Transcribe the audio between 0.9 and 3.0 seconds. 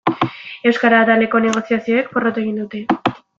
ataleko negoziazioek porrot egin dute.